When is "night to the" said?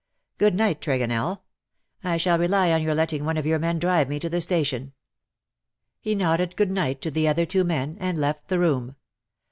6.71-7.27